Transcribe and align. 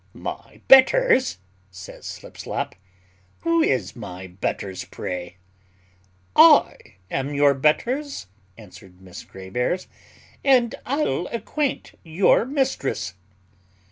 "My 0.15 0.61
betters," 0.67 1.37
says 1.69 2.07
Slipslop, 2.07 2.73
"who 3.41 3.61
is 3.61 3.95
my 3.95 4.25
betters, 4.25 4.83
pray?" 4.83 5.37
"I 6.35 6.95
am 7.11 7.35
your 7.35 7.53
betters," 7.53 8.25
answered 8.57 8.99
Miss 8.99 9.23
Grave 9.23 9.55
airs, 9.55 9.87
"and 10.43 10.73
I'll 10.87 11.27
acquaint 11.27 11.99
your 12.03 12.45
mistress." 12.45 13.13